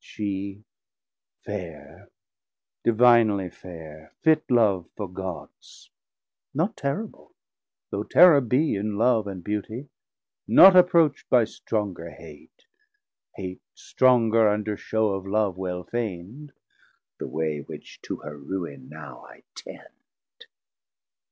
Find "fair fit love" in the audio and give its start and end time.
3.51-4.89